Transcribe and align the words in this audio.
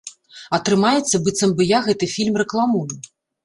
Атрымаецца, 0.57 1.21
быццам 1.29 1.55
бы 1.59 1.69
я 1.77 1.85
гэты 1.91 2.13
фільм 2.17 2.43
рэкламую. 2.47 2.85